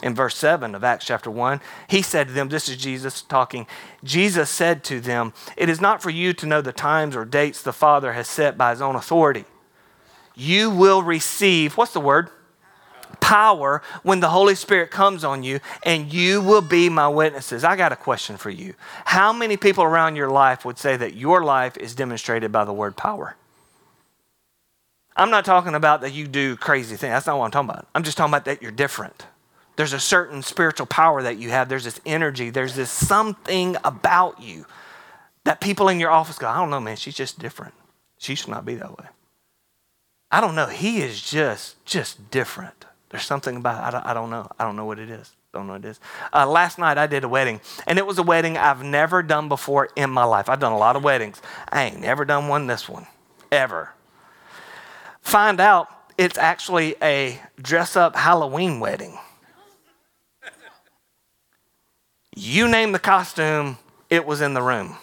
[0.00, 3.66] In verse 7 of Acts chapter 1, he said to them, This is Jesus talking.
[4.04, 7.62] Jesus said to them, It is not for you to know the times or dates
[7.62, 9.44] the Father has set by his own authority
[10.38, 12.30] you will receive, what's the word?
[13.20, 17.64] Power when the Holy Spirit comes on you, and you will be my witnesses.
[17.64, 18.74] I got a question for you.
[19.04, 22.72] How many people around your life would say that your life is demonstrated by the
[22.72, 23.36] word power?
[25.16, 27.10] I'm not talking about that you do crazy things.
[27.10, 27.88] That's not what I'm talking about.
[27.94, 29.26] I'm just talking about that you're different.
[29.74, 31.68] There's a certain spiritual power that you have.
[31.68, 32.50] There's this energy.
[32.50, 34.64] There's this something about you
[35.44, 37.74] that people in your office go, I don't know, man, she's just different.
[38.18, 39.06] She should not be that way.
[40.30, 40.66] I don't know.
[40.66, 42.84] He is just just different.
[43.10, 44.50] There's something about I don't, I don't know.
[44.58, 45.32] I don't know what it is.
[45.52, 46.00] Don't know what it is.
[46.32, 49.48] Uh, last night I did a wedding, and it was a wedding I've never done
[49.48, 50.48] before in my life.
[50.48, 51.40] I've done a lot of weddings.
[51.70, 53.06] I ain't never done one this one,
[53.50, 53.94] ever.
[55.22, 55.88] Find out
[56.18, 59.18] it's actually a dress up Halloween wedding.
[62.36, 63.78] You name the costume,
[64.10, 64.96] it was in the room.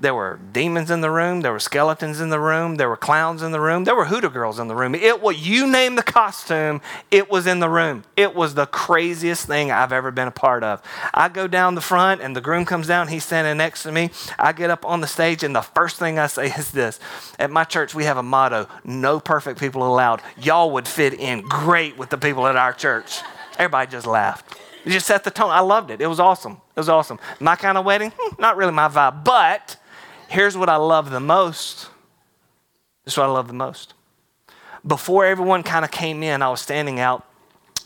[0.00, 1.42] There were demons in the room.
[1.42, 2.76] There were skeletons in the room.
[2.76, 3.84] There were clowns in the room.
[3.84, 4.94] There were hoodoo girls in the room.
[4.94, 8.04] It was, you name the costume, it was in the room.
[8.16, 10.82] It was the craziest thing I've ever been a part of.
[11.12, 13.08] I go down the front and the groom comes down.
[13.08, 14.10] He's standing next to me.
[14.38, 16.98] I get up on the stage and the first thing I say is this.
[17.38, 20.22] At my church, we have a motto, no perfect people allowed.
[20.38, 23.20] Y'all would fit in great with the people at our church.
[23.58, 24.56] Everybody just laughed.
[24.86, 25.50] It just set the tone.
[25.50, 26.00] I loved it.
[26.00, 26.52] It was awesome.
[26.74, 27.18] It was awesome.
[27.38, 29.76] My kind of wedding, not really my vibe, but
[30.30, 31.88] Here's what I love the most.
[33.04, 33.94] This is what I love the most.
[34.86, 37.26] Before everyone kind of came in, I was standing out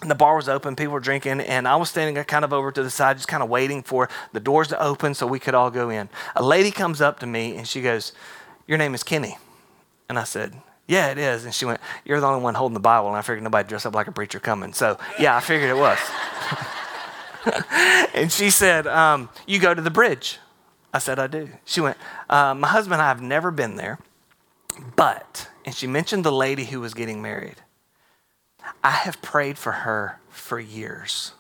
[0.02, 2.70] and the bar was open, people were drinking, and I was standing kind of over
[2.70, 5.54] to the side, just kind of waiting for the doors to open so we could
[5.54, 6.11] all go in.
[6.37, 8.12] A lady comes up to me and she goes,
[8.66, 9.38] Your name is Kenny.
[10.11, 10.52] And I said,
[10.87, 11.46] Yeah, it is.
[11.46, 13.09] And she went, You're the only one holding the Bible.
[13.09, 14.74] And I figured nobody dressed up like a preacher coming.
[14.74, 15.98] So, yeah, I figured it was.
[18.14, 20.40] and she said, um, You go to the bridge.
[20.94, 21.48] I said, I do.
[21.64, 21.98] She went,
[22.30, 23.98] uh, My husband and I have never been there,
[24.94, 27.57] but, and she mentioned the lady who was getting married.
[28.83, 31.33] I have prayed for her for years.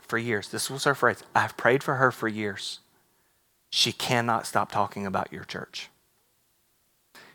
[0.00, 0.48] For years.
[0.48, 1.22] This was her phrase.
[1.34, 2.80] I've prayed for her for years.
[3.68, 5.90] She cannot stop talking about your church.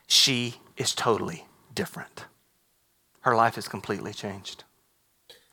[0.07, 2.25] She is totally different.
[3.21, 4.63] Her life is completely changed.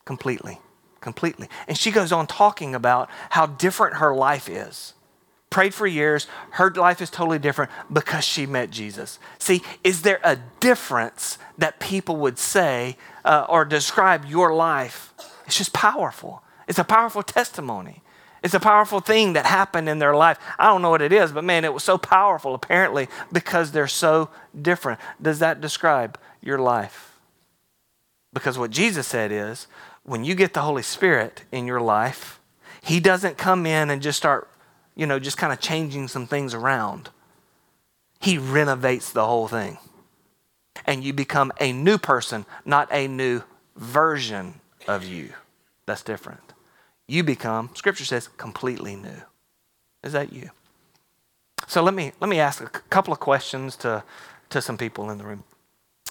[0.06, 0.60] Completely.
[1.02, 1.48] Completely.
[1.68, 4.94] And she goes on talking about how different her life is.
[5.50, 9.18] Prayed for years, her life is totally different because she met Jesus.
[9.38, 15.12] See, is there a difference that people would say uh, or describe your life?
[15.46, 16.44] It's just powerful.
[16.68, 18.02] It's a powerful testimony.
[18.42, 20.38] It's a powerful thing that happened in their life.
[20.58, 23.88] I don't know what it is, but man, it was so powerful apparently because they're
[23.88, 25.00] so different.
[25.20, 27.18] Does that describe your life?
[28.32, 29.66] Because what Jesus said is
[30.04, 32.40] when you get the Holy Spirit in your life,
[32.80, 34.48] He doesn't come in and just start,
[35.00, 37.08] you know, just kind of changing some things around.
[38.20, 39.78] He renovates the whole thing.
[40.86, 43.42] And you become a new person, not a new
[43.76, 45.32] version of you.
[45.86, 46.50] That's different
[47.10, 49.22] you become, scripture says, completely new.
[50.04, 50.50] Is that you?
[51.66, 54.04] So let me, let me ask a couple of questions to,
[54.50, 55.42] to some people in the room.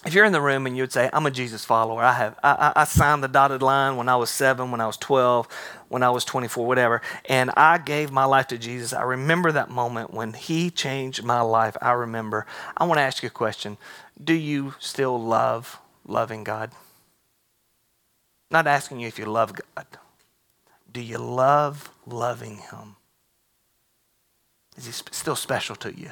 [0.06, 2.40] If you're in the room and you would say, I'm a Jesus follower, I have
[2.42, 5.48] I, I signed the dotted line when I was seven, when I was 12,
[5.90, 8.94] when I was 24, whatever, and I gave my life to Jesus.
[8.94, 11.76] I remember that moment when He changed my life.
[11.82, 12.46] I remember.
[12.78, 13.78] I want to ask you a question.
[14.22, 16.72] Do you still love loving God?
[18.52, 19.86] Not asking you if you love God.
[20.92, 22.96] Do you love loving him?
[24.76, 26.12] Is he still special to you?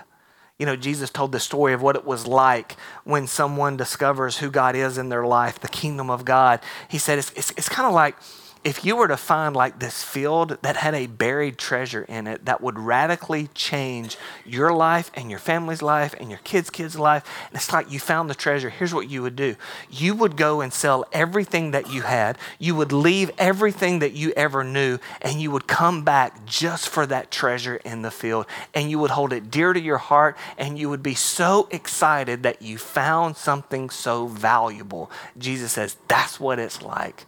[0.59, 4.49] You know, Jesus told the story of what it was like when someone discovers who
[4.49, 6.59] God is in their life, the kingdom of God.
[6.87, 8.15] He said it's, it's, it's kind of like
[8.63, 12.45] if you were to find like this field that had a buried treasure in it
[12.45, 17.23] that would radically change your life and your family's life and your kids' kids' life,
[17.47, 19.55] and it's like you found the treasure, here's what you would do.
[19.89, 24.33] You would go and sell everything that you had, you would leave everything that you
[24.35, 28.45] ever knew, and you would come back just for that treasure in the field.
[28.73, 32.43] And you would hold it dear to your heart, and you would be so excited
[32.43, 35.11] that you found something so valuable.
[35.37, 37.25] Jesus says, that's what it's like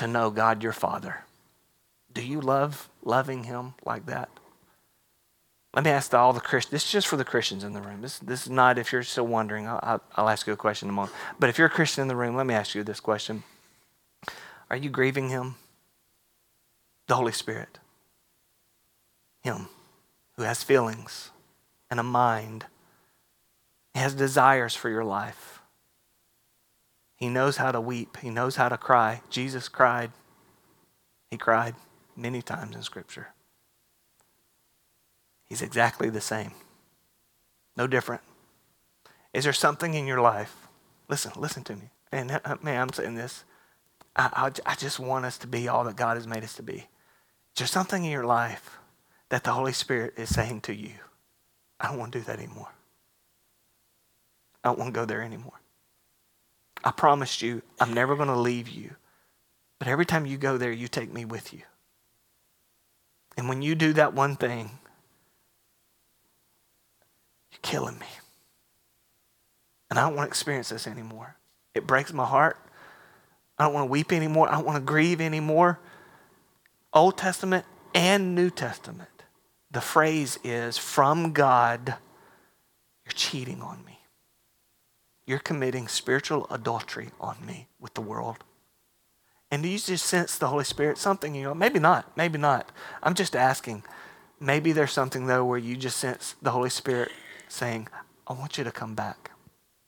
[0.00, 1.24] to know God your Father.
[2.12, 4.30] Do you love loving Him like that?
[5.74, 6.72] Let me ask all the Christians.
[6.72, 8.00] This is just for the Christians in the room.
[8.00, 9.68] This, this is not if you're still wondering.
[9.68, 11.14] I'll, I'll ask you a question in a moment.
[11.38, 13.44] But if you're a Christian in the room, let me ask you this question
[14.70, 15.56] Are you grieving Him?
[17.06, 17.78] The Holy Spirit.
[19.42, 19.68] Him
[20.36, 21.30] who has feelings
[21.90, 22.64] and a mind,
[23.92, 25.59] He has desires for your life.
[27.20, 28.16] He knows how to weep.
[28.22, 29.20] He knows how to cry.
[29.28, 30.10] Jesus cried.
[31.30, 31.74] He cried
[32.16, 33.28] many times in Scripture.
[35.46, 36.52] He's exactly the same.
[37.76, 38.22] No different.
[39.34, 40.56] Is there something in your life?
[41.08, 41.90] Listen, listen to me.
[42.10, 43.44] And uh, man, I'm saying this.
[44.16, 46.62] I, I, I just want us to be all that God has made us to
[46.62, 46.76] be.
[46.76, 48.78] Is there something in your life
[49.28, 50.94] that the Holy Spirit is saying to you?
[51.78, 52.72] I don't want to do that anymore.
[54.64, 55.60] I don't want to go there anymore.
[56.84, 58.96] I promised you, I'm never going to leave you.
[59.78, 61.62] But every time you go there, you take me with you.
[63.36, 64.70] And when you do that one thing,
[67.50, 68.06] you're killing me.
[69.88, 71.36] And I don't want to experience this anymore.
[71.74, 72.58] It breaks my heart.
[73.58, 74.48] I don't want to weep anymore.
[74.48, 75.80] I don't want to grieve anymore.
[76.92, 77.64] Old Testament
[77.94, 79.08] and New Testament,
[79.70, 81.94] the phrase is from God,
[83.04, 83.89] you're cheating on me
[85.30, 88.38] you're committing spiritual adultery on me with the world.
[89.48, 90.98] And do you just sense the Holy Spirit?
[90.98, 92.72] Something, you know, maybe not, maybe not.
[93.00, 93.84] I'm just asking.
[94.40, 97.12] Maybe there's something, though, where you just sense the Holy Spirit
[97.46, 97.86] saying,
[98.26, 99.30] I want you to come back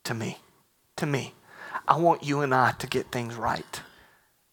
[0.04, 0.38] to me,
[0.96, 1.34] to me.
[1.88, 3.80] I want you and I to get things right.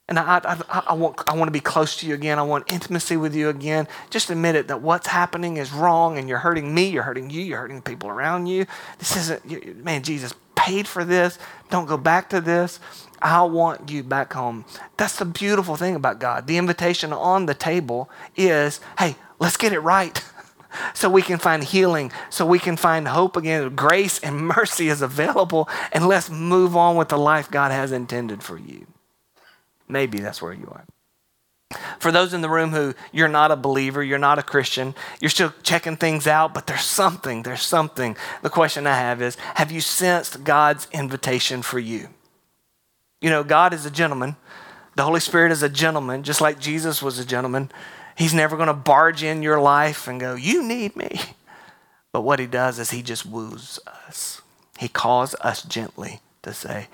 [0.08, 2.40] And I, I, I, want, I want to be close to you again.
[2.40, 3.88] I want intimacy with you again.
[4.10, 7.42] Just admit it that what's happening is wrong and you're hurting me, you're hurting you,
[7.42, 8.66] you're hurting people around you.
[8.98, 11.40] This isn't, man, Jesus paid for this.
[11.70, 12.80] Don't go back to this.
[13.22, 14.66] I want you back home.
[14.98, 16.48] That's the beautiful thing about God.
[16.48, 20.22] The invitation on the table is hey, let's get it right
[20.94, 23.76] so we can find healing, so we can find hope again.
[23.76, 28.44] Grace and mercy is available, and let's move on with the life God has intended
[28.44, 28.86] for you.
[29.88, 30.86] Maybe that's where you are.
[32.00, 35.30] For those in the room who you're not a believer, you're not a Christian, you're
[35.30, 38.18] still checking things out, but there's something, there's something.
[38.42, 42.10] The question I have is Have you sensed God's invitation for you?
[43.22, 44.36] You know, God is a gentleman.
[44.96, 47.72] The Holy Spirit is a gentleman, just like Jesus was a gentleman.
[48.18, 51.22] He's never going to barge in your life and go, You need me.
[52.12, 54.42] But what he does is he just woos us.
[54.80, 56.88] He calls us gently to say,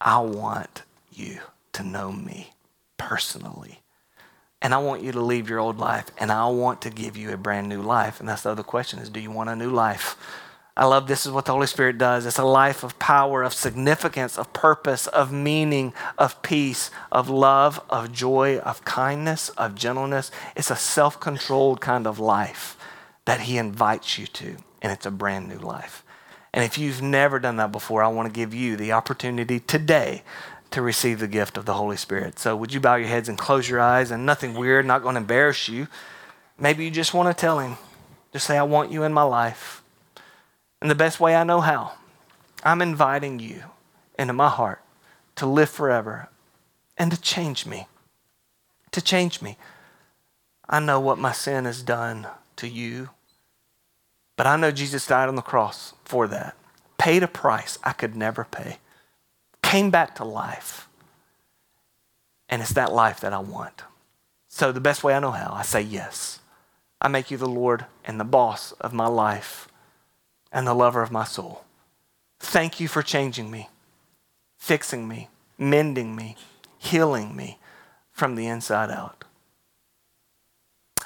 [0.00, 1.38] I want you
[1.72, 2.52] to know me
[2.98, 3.81] personally.
[4.62, 7.32] And I want you to leave your old life, and I want to give you
[7.32, 8.20] a brand new life.
[8.20, 10.16] And that's the other question is, do you want a new life?
[10.76, 12.24] I love this is what the Holy Spirit does.
[12.24, 17.82] It's a life of power, of significance, of purpose, of meaning, of peace, of love,
[17.90, 20.30] of joy, of kindness, of gentleness.
[20.56, 22.78] It's a self controlled kind of life
[23.24, 26.04] that He invites you to, and it's a brand new life.
[26.54, 30.22] And if you've never done that before, I want to give you the opportunity today
[30.72, 32.38] to receive the gift of the Holy Spirit.
[32.38, 34.10] So, would you bow your heads and close your eyes?
[34.10, 35.88] And nothing weird, not going to embarrass you.
[36.58, 37.76] Maybe you just want to tell Him,
[38.32, 39.82] just say, I want you in my life.
[40.80, 41.92] And the best way I know how,
[42.64, 43.64] I'm inviting you
[44.18, 44.82] into my heart
[45.36, 46.28] to live forever
[46.98, 47.86] and to change me.
[48.92, 49.56] To change me.
[50.68, 53.10] I know what my sin has done to you,
[54.36, 56.56] but I know Jesus died on the cross for that,
[56.98, 58.78] paid a price I could never pay
[59.72, 60.86] came back to life.
[62.50, 63.84] And it's that life that I want.
[64.48, 66.40] So, the best way I know how, I say yes.
[67.00, 69.68] I make you the Lord and the boss of my life
[70.52, 71.64] and the lover of my soul.
[72.38, 73.70] Thank you for changing me,
[74.58, 76.36] fixing me, mending me,
[76.76, 77.58] healing me
[78.12, 79.24] from the inside out.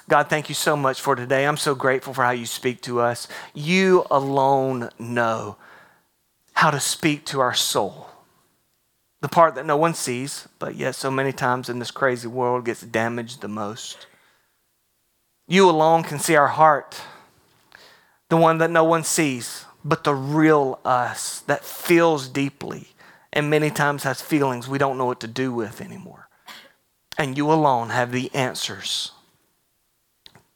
[0.09, 1.47] God, thank you so much for today.
[1.47, 3.29] I'm so grateful for how you speak to us.
[3.55, 5.57] You alone know
[6.55, 8.11] how to speak to our soul
[9.27, 12.65] the part that no one sees, but yet so many times in this crazy world
[12.65, 14.07] gets damaged the most.
[15.49, 17.03] You alone can see our heart,
[18.29, 22.91] the one that no one sees, but the real us that feels deeply
[23.33, 26.29] and many times has feelings we don't know what to do with anymore.
[27.19, 29.11] And you alone have the answers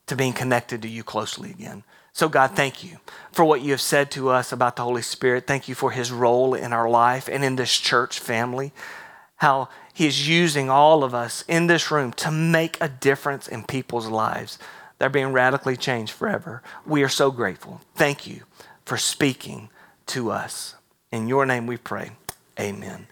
[0.07, 1.83] to being connected to you closely again.
[2.13, 2.99] So, God, thank you
[3.33, 5.47] for what you have said to us about the Holy Spirit.
[5.47, 8.73] Thank you for his role in our life and in this church family.
[9.37, 13.65] How he is using all of us in this room to make a difference in
[13.65, 14.59] people's lives.
[14.99, 16.63] They're being radically changed forever.
[16.85, 17.81] We are so grateful.
[17.95, 18.43] Thank you
[18.85, 19.71] for speaking
[20.07, 20.75] to us.
[21.11, 22.11] In your name we pray.
[22.59, 23.07] Amen.